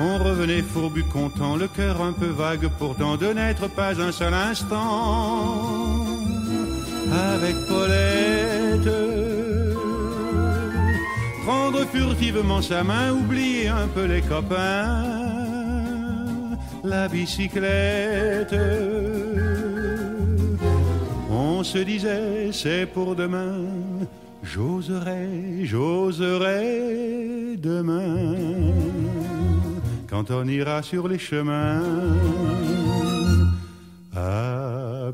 On 0.00 0.18
revenait 0.18 0.62
fourbu 0.62 1.02
content, 1.04 1.56
le 1.56 1.66
cœur 1.66 2.00
un 2.00 2.12
peu 2.12 2.26
vague, 2.26 2.68
pourtant 2.78 3.16
de 3.16 3.26
n'être 3.26 3.68
pas 3.68 4.00
un 4.00 4.12
seul 4.12 4.32
instant 4.32 6.06
avec 7.10 7.56
Paulette. 7.66 8.90
Prendre 11.44 11.84
furtivement 11.86 12.62
sa 12.62 12.84
main, 12.84 13.12
oublier 13.12 13.68
un 13.68 13.88
peu 13.88 14.04
les 14.04 14.20
copains, 14.20 15.04
la 16.84 17.08
bicyclette. 17.08 18.54
On 21.30 21.64
se 21.64 21.78
disait, 21.78 22.50
c'est 22.52 22.86
pour 22.86 23.16
demain, 23.16 23.56
j'oserai, 24.44 25.64
j'oserai 25.64 27.56
demain, 27.56 28.34
quand 30.08 30.30
on 30.30 30.46
ira 30.46 30.82
sur 30.82 31.08
les 31.08 31.18
chemins. 31.18 31.82
À 34.14 35.10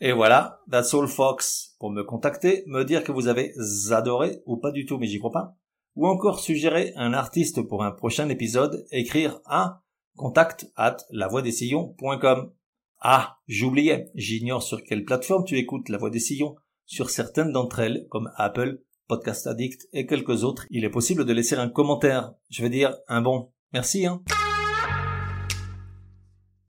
et 0.00 0.12
voilà, 0.12 0.60
that's 0.70 0.94
all 0.94 1.06
Fox. 1.06 1.76
Pour 1.78 1.90
me 1.90 2.02
contacter, 2.02 2.64
me 2.66 2.84
dire 2.84 3.04
que 3.04 3.12
vous 3.12 3.28
avez 3.28 3.52
adoré 3.90 4.42
ou 4.46 4.56
pas 4.56 4.70
du 4.72 4.86
tout, 4.86 4.98
mais 4.98 5.06
j'y 5.06 5.18
crois 5.18 5.30
pas. 5.30 5.56
Ou 5.96 6.06
encore 6.06 6.40
suggérer 6.40 6.92
un 6.96 7.12
artiste 7.12 7.62
pour 7.62 7.84
un 7.84 7.90
prochain 7.90 8.28
épisode, 8.28 8.86
écrire 8.90 9.40
à 9.44 9.82
contact 10.18 10.70
at 10.76 10.98
lavoidessillon.com. 11.10 12.52
Ah, 13.00 13.38
j'oubliais, 13.46 14.10
j'ignore 14.14 14.62
sur 14.62 14.82
quelle 14.82 15.04
plateforme 15.04 15.44
tu 15.44 15.56
écoutes 15.56 15.88
La 15.88 15.96
Voix 15.96 16.10
des 16.10 16.20
Sillons. 16.20 16.56
Sur 16.84 17.08
certaines 17.08 17.52
d'entre 17.52 17.78
elles, 17.78 18.06
comme 18.10 18.30
Apple, 18.36 18.82
Podcast 19.06 19.46
Addict 19.46 19.88
et 19.94 20.06
quelques 20.06 20.44
autres, 20.44 20.66
il 20.70 20.84
est 20.84 20.90
possible 20.90 21.24
de 21.24 21.32
laisser 21.32 21.54
un 21.54 21.70
commentaire. 21.70 22.32
Je 22.50 22.62
veux 22.62 22.70
dire, 22.70 22.94
un 23.08 23.22
bon. 23.22 23.52
Merci, 23.72 24.06
hein. 24.06 24.22